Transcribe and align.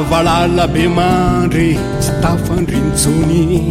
valala 0.00 0.64
be 0.72 0.84
mandry 0.96 1.70
sy 2.04 2.12
tafandri 2.24 2.78
nitsony 2.80 3.68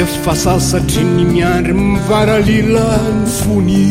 ef 0.00 0.08
fasasatry 0.24 1.04
ny 1.04 1.24
miandry 1.32 1.74
mivaralila 1.76 2.86
ny 3.20 3.26
fony 3.38 3.82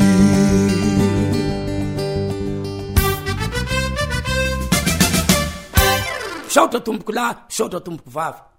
saotra 6.53 6.79
tomboko 6.85 7.12
lah 7.19 7.34
saotra 7.53 7.79
tomboko 7.85 8.09
vavy 8.18 8.53